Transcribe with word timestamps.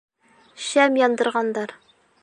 —Шәм 0.67 0.97
яндырғандар. 1.03 1.79